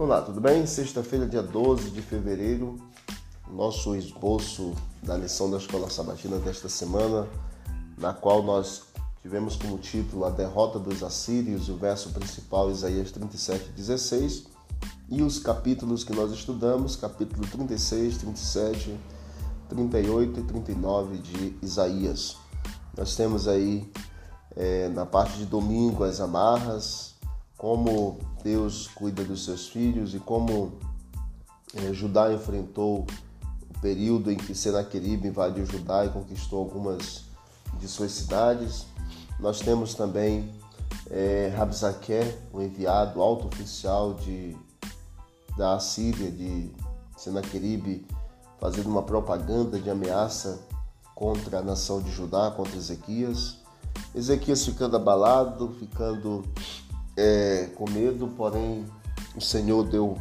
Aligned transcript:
Olá, 0.00 0.22
tudo 0.22 0.40
bem? 0.40 0.66
Sexta-feira, 0.66 1.26
dia 1.26 1.42
12 1.42 1.90
de 1.90 2.00
fevereiro, 2.00 2.76
nosso 3.52 3.94
esboço 3.94 4.72
da 5.02 5.14
lição 5.14 5.50
da 5.50 5.58
Escola 5.58 5.90
Sabatina 5.90 6.38
desta 6.38 6.70
semana, 6.70 7.28
na 7.98 8.14
qual 8.14 8.42
nós 8.42 8.84
tivemos 9.20 9.56
como 9.56 9.76
título 9.76 10.24
A 10.24 10.30
Derrota 10.30 10.78
dos 10.78 11.02
Assírios, 11.02 11.68
o 11.68 11.76
verso 11.76 12.08
principal, 12.14 12.70
Isaías 12.70 13.10
37, 13.10 13.72
16, 13.72 14.46
e 15.10 15.22
os 15.22 15.38
capítulos 15.38 16.02
que 16.02 16.14
nós 16.14 16.32
estudamos, 16.32 16.96
capítulo 16.96 17.46
36, 17.48 18.16
37, 18.16 18.98
38 19.68 20.40
e 20.40 20.42
39 20.44 21.18
de 21.18 21.58
Isaías. 21.60 22.38
Nós 22.96 23.14
temos 23.14 23.46
aí 23.46 23.86
é, 24.56 24.88
na 24.88 25.04
parte 25.04 25.36
de 25.36 25.44
domingo 25.44 26.04
as 26.04 26.22
amarras, 26.22 27.19
como 27.60 28.16
Deus 28.42 28.88
cuida 28.88 29.22
dos 29.22 29.44
seus 29.44 29.68
filhos 29.68 30.14
e 30.14 30.18
como 30.18 30.72
é, 31.74 31.92
Judá 31.92 32.32
enfrentou 32.32 33.06
o 33.68 33.80
período 33.80 34.32
em 34.32 34.36
que 34.38 34.54
Senaqueribe 34.54 35.28
invadiu 35.28 35.66
Judá 35.66 36.06
e 36.06 36.08
conquistou 36.08 36.60
algumas 36.60 37.24
de 37.78 37.86
suas 37.86 38.12
cidades. 38.12 38.86
Nós 39.38 39.60
temos 39.60 39.92
também 39.92 40.50
é, 41.10 41.52
o 42.50 42.62
enviado 42.62 43.20
alto 43.20 43.48
oficial 43.48 44.14
de, 44.14 44.56
da 45.54 45.74
Assíria, 45.74 46.30
de 46.30 46.70
Senaqueribe, 47.14 48.06
fazendo 48.58 48.88
uma 48.88 49.02
propaganda 49.02 49.78
de 49.78 49.90
ameaça 49.90 50.60
contra 51.14 51.58
a 51.58 51.62
nação 51.62 52.00
de 52.00 52.10
Judá, 52.10 52.50
contra 52.56 52.74
Ezequias. 52.74 53.58
Ezequias 54.14 54.64
ficando 54.64 54.96
abalado, 54.96 55.76
ficando 55.78 56.42
é, 57.16 57.68
com 57.74 57.88
medo, 57.90 58.28
porém 58.36 58.86
o 59.36 59.40
Senhor 59.40 59.84
deu, 59.84 60.18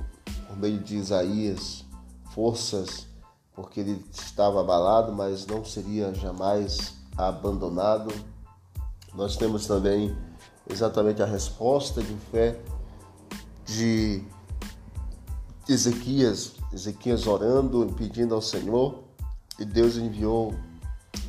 por 0.47 0.57
meio 0.57 0.79
de 0.79 0.97
Isaías, 0.97 1.85
forças, 2.33 3.07
porque 3.53 3.79
ele 3.79 4.05
estava 4.11 4.61
abalado, 4.61 5.11
mas 5.13 5.45
não 5.45 5.65
seria 5.65 6.13
jamais 6.13 6.93
abandonado. 7.17 8.13
Nós 9.13 9.35
temos 9.35 9.67
também 9.67 10.15
exatamente 10.69 11.21
a 11.21 11.25
resposta 11.25 12.01
de 12.01 12.15
fé 12.31 12.59
de 13.65 14.23
Ezequias, 15.67 16.53
Ezequias 16.73 17.27
orando, 17.27 17.93
pedindo 17.97 18.33
ao 18.33 18.41
Senhor, 18.41 19.03
e 19.59 19.65
Deus 19.65 19.97
enviou 19.97 20.53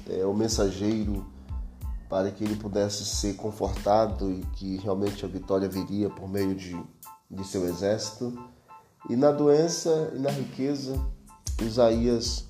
é, 0.09 0.25
o 0.25 0.33
mensageiro 0.33 1.27
para 2.11 2.33
que 2.33 2.43
ele 2.43 2.57
pudesse 2.57 3.05
ser 3.05 3.35
confortado 3.37 4.33
e 4.33 4.41
que 4.55 4.77
realmente 4.79 5.25
a 5.25 5.29
vitória 5.29 5.69
viria 5.69 6.11
por 6.11 6.29
meio 6.29 6.57
de, 6.57 6.77
de 7.31 7.47
seu 7.47 7.65
exército. 7.69 8.37
E 9.09 9.15
na 9.15 9.31
doença 9.31 10.13
e 10.13 10.19
na 10.19 10.31
riqueza, 10.31 11.01
Isaías 11.63 12.47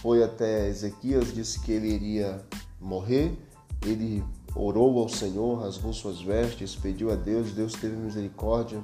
foi 0.00 0.24
até 0.24 0.66
Ezequias, 0.66 1.34
disse 1.34 1.60
que 1.60 1.72
ele 1.72 1.88
iria 1.88 2.42
morrer. 2.80 3.38
Ele 3.84 4.24
orou 4.56 4.98
ao 4.98 5.10
Senhor, 5.10 5.60
rasgou 5.60 5.92
suas 5.92 6.22
vestes, 6.22 6.74
pediu 6.74 7.12
a 7.12 7.14
Deus, 7.14 7.52
Deus 7.52 7.74
teve 7.74 7.94
misericórdia. 7.94 8.82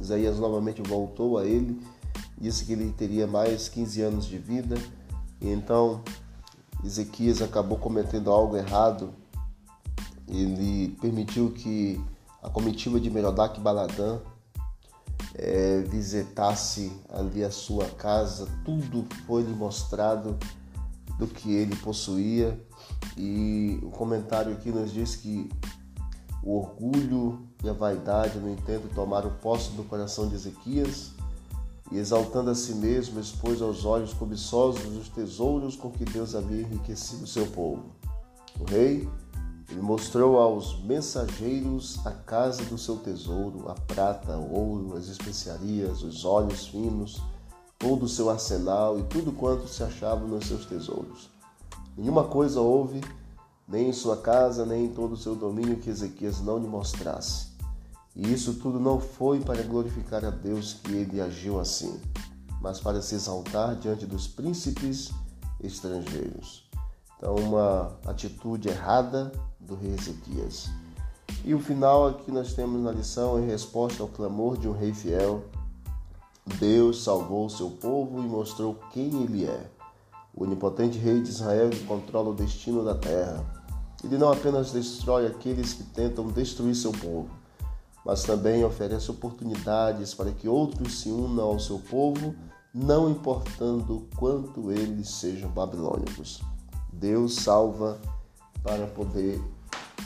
Isaías 0.00 0.40
novamente 0.40 0.82
voltou 0.82 1.38
a 1.38 1.46
ele, 1.46 1.80
disse 2.36 2.64
que 2.64 2.72
ele 2.72 2.92
teria 2.92 3.28
mais 3.28 3.68
15 3.68 4.02
anos 4.02 4.26
de 4.26 4.38
vida. 4.38 4.74
E 5.40 5.48
então 5.48 6.02
Ezequias 6.84 7.40
acabou 7.40 7.78
cometendo 7.78 8.28
algo 8.28 8.56
errado 8.56 9.21
ele 10.32 10.96
permitiu 11.00 11.50
que 11.50 12.02
a 12.42 12.48
comitiva 12.48 12.98
de 12.98 13.10
Merodach 13.10 13.60
Baladã 13.60 14.18
é, 15.34 15.82
visitasse 15.82 16.92
ali 17.10 17.44
a 17.44 17.50
sua 17.50 17.86
casa, 17.86 18.48
tudo 18.64 19.06
foi-lhe 19.26 19.52
mostrado 19.52 20.38
do 21.18 21.26
que 21.26 21.52
ele 21.52 21.76
possuía 21.76 22.58
e 23.16 23.78
o 23.82 23.90
comentário 23.90 24.52
aqui 24.52 24.70
nos 24.70 24.92
diz 24.92 25.16
que 25.16 25.50
o 26.42 26.56
orgulho 26.58 27.46
e 27.62 27.68
a 27.68 27.72
vaidade, 27.72 28.38
no 28.38 28.50
entanto, 28.50 28.88
tomaram 28.94 29.30
posse 29.40 29.70
do 29.72 29.84
coração 29.84 30.28
de 30.28 30.34
Ezequias 30.34 31.12
e 31.92 31.98
exaltando 31.98 32.50
a 32.50 32.54
si 32.54 32.74
mesmo, 32.74 33.20
expôs 33.20 33.60
aos 33.60 33.84
olhos 33.84 34.12
cobiçosos 34.14 34.96
os 34.96 35.08
tesouros 35.08 35.76
com 35.76 35.90
que 35.90 36.04
Deus 36.04 36.34
havia 36.34 36.62
enriquecido 36.62 37.24
o 37.24 37.26
seu 37.26 37.46
povo. 37.46 37.92
O 38.58 38.64
rei 38.64 39.08
ele 39.72 39.80
mostrou 39.80 40.38
aos 40.38 40.78
mensageiros 40.82 41.98
a 42.06 42.10
casa 42.10 42.62
do 42.64 42.76
seu 42.76 42.96
tesouro, 42.96 43.70
a 43.70 43.74
prata, 43.74 44.36
o 44.36 44.54
ouro, 44.54 44.98
as 44.98 45.08
especiarias, 45.08 46.02
os 46.02 46.26
óleos 46.26 46.66
finos, 46.66 47.22
todo 47.78 48.02
o 48.04 48.08
seu 48.08 48.28
arsenal 48.28 48.98
e 48.98 49.02
tudo 49.04 49.32
quanto 49.32 49.66
se 49.66 49.82
achava 49.82 50.26
nos 50.26 50.44
seus 50.44 50.66
tesouros. 50.66 51.30
Nenhuma 51.96 52.24
coisa 52.24 52.60
houve, 52.60 53.00
nem 53.66 53.88
em 53.88 53.92
sua 53.94 54.18
casa, 54.18 54.66
nem 54.66 54.84
em 54.84 54.92
todo 54.92 55.12
o 55.12 55.16
seu 55.16 55.34
domínio, 55.34 55.78
que 55.78 55.88
Ezequias 55.88 56.42
não 56.42 56.58
lhe 56.58 56.66
mostrasse. 56.66 57.46
E 58.14 58.30
isso 58.30 58.52
tudo 58.54 58.78
não 58.78 59.00
foi 59.00 59.40
para 59.40 59.62
glorificar 59.62 60.22
a 60.22 60.30
Deus 60.30 60.74
que 60.74 60.92
ele 60.92 61.18
agiu 61.18 61.58
assim, 61.58 61.98
mas 62.60 62.78
para 62.78 63.00
se 63.00 63.14
exaltar 63.14 63.74
diante 63.76 64.04
dos 64.04 64.26
príncipes 64.26 65.10
estrangeiros. 65.62 66.70
Então, 67.22 67.36
uma 67.36 67.92
atitude 68.04 68.68
errada 68.68 69.30
do 69.60 69.76
rei 69.76 69.94
Ezequias. 69.94 70.68
E 71.44 71.54
o 71.54 71.60
final 71.60 72.08
aqui 72.08 72.32
nós 72.32 72.52
temos 72.52 72.82
na 72.82 72.90
lição 72.90 73.38
em 73.38 73.46
resposta 73.46 74.02
ao 74.02 74.08
clamor 74.08 74.58
de 74.58 74.68
um 74.68 74.72
rei 74.72 74.92
fiel. 74.92 75.44
Deus 76.58 77.04
salvou 77.04 77.46
o 77.46 77.50
seu 77.50 77.70
povo 77.70 78.18
e 78.18 78.26
mostrou 78.26 78.74
quem 78.92 79.22
ele 79.22 79.44
é. 79.44 79.70
O 80.34 80.42
onipotente 80.42 80.98
rei 80.98 81.22
de 81.22 81.28
Israel 81.28 81.70
que 81.70 81.84
controla 81.84 82.30
o 82.30 82.34
destino 82.34 82.84
da 82.84 82.96
terra. 82.96 83.44
Ele 84.02 84.18
não 84.18 84.32
apenas 84.32 84.72
destrói 84.72 85.24
aqueles 85.24 85.74
que 85.74 85.84
tentam 85.84 86.26
destruir 86.26 86.74
seu 86.74 86.90
povo, 86.90 87.30
mas 88.04 88.24
também 88.24 88.64
oferece 88.64 89.12
oportunidades 89.12 90.12
para 90.12 90.32
que 90.32 90.48
outros 90.48 90.98
se 90.98 91.08
unam 91.08 91.44
ao 91.44 91.60
seu 91.60 91.78
povo, 91.78 92.34
não 92.74 93.08
importando 93.08 94.08
quanto 94.16 94.72
eles 94.72 95.08
sejam 95.08 95.48
babilônicos. 95.50 96.42
Deus 96.92 97.36
salva 97.36 98.00
para 98.62 98.86
poder 98.86 99.40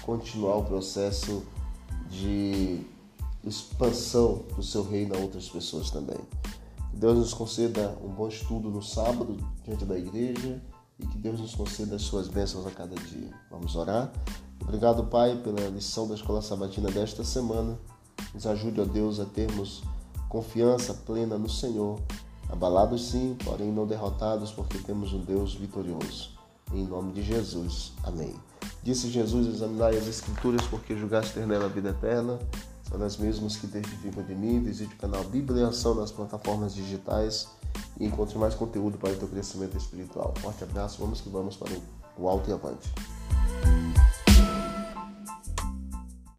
continuar 0.02 0.56
o 0.56 0.64
processo 0.64 1.42
de 2.08 2.80
expansão 3.44 4.44
do 4.54 4.62
seu 4.62 4.82
reino 4.82 5.14
a 5.14 5.18
outras 5.18 5.48
pessoas 5.48 5.90
também. 5.90 6.18
Que 6.90 6.96
Deus 6.96 7.18
nos 7.18 7.34
conceda 7.34 7.96
um 8.02 8.08
bom 8.08 8.28
estudo 8.28 8.70
no 8.70 8.82
sábado 8.82 9.36
diante 9.64 9.84
da 9.84 9.98
igreja 9.98 10.62
e 10.98 11.06
que 11.06 11.18
Deus 11.18 11.40
nos 11.40 11.54
conceda 11.54 11.96
as 11.96 12.02
suas 12.02 12.28
bênçãos 12.28 12.66
a 12.66 12.70
cada 12.70 12.94
dia. 12.94 13.30
Vamos 13.50 13.76
orar? 13.76 14.10
Obrigado, 14.60 15.04
Pai, 15.04 15.36
pela 15.42 15.68
lição 15.68 16.08
da 16.08 16.14
Escola 16.14 16.40
Sabatina 16.40 16.90
desta 16.90 17.22
semana. 17.22 17.78
Nos 18.32 18.46
ajude, 18.46 18.80
ó 18.80 18.84
Deus, 18.84 19.20
a 19.20 19.24
termos 19.24 19.82
confiança 20.28 20.92
plena 20.92 21.38
no 21.38 21.48
Senhor, 21.48 22.00
abalados 22.48 23.10
sim, 23.10 23.36
porém 23.44 23.70
não 23.70 23.86
derrotados, 23.86 24.50
porque 24.50 24.78
temos 24.78 25.12
um 25.12 25.20
Deus 25.20 25.54
vitorioso. 25.54 26.36
Em 26.72 26.86
nome 26.86 27.12
de 27.12 27.22
Jesus. 27.22 27.92
Amém. 28.02 28.34
Disse 28.82 29.08
Jesus: 29.08 29.46
Examinai 29.46 29.96
as 29.96 30.06
Escrituras, 30.06 30.66
porque 30.66 30.96
julgaste 30.96 31.34
ter 31.34 31.46
nela 31.46 31.66
a 31.66 31.68
vida 31.68 31.90
eterna. 31.90 32.38
São 32.88 33.02
as 33.02 33.16
mesmas 33.16 33.56
que 33.56 33.66
testificam 33.66 34.22
de 34.22 34.34
mim. 34.34 34.62
Visite 34.62 34.94
o 34.94 34.98
canal 34.98 35.24
Bíblia 35.24 35.62
e 35.62 35.64
Ação 35.64 35.94
nas 35.94 36.12
plataformas 36.12 36.74
digitais 36.74 37.48
e 37.98 38.06
encontre 38.06 38.38
mais 38.38 38.54
conteúdo 38.54 38.98
para 38.98 39.10
o 39.10 39.16
teu 39.16 39.28
crescimento 39.28 39.76
espiritual. 39.76 40.32
Forte 40.38 40.64
abraço, 40.64 40.98
vamos 41.00 41.20
que 41.20 41.28
vamos 41.28 41.56
para 41.56 41.72
o 42.16 42.28
alto 42.28 42.48
e 42.48 42.52
avante. 42.52 42.92